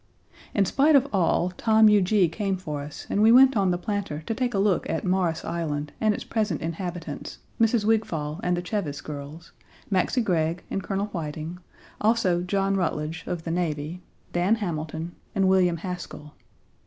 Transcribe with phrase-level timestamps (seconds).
[0.55, 4.23] In spite of all, Tom Huger came for us and we went on the Planter
[4.25, 7.85] to take a look at Morris Island and its present inhabitants Mrs.
[7.85, 9.51] Wigfall and the Cheves girls,
[9.91, 11.59] Maxcy Gregg and Colonel Whiting,
[12.01, 14.01] also John Rutledge, of the Navy,
[14.33, 16.33] Dan Hamilton, and William Haskell.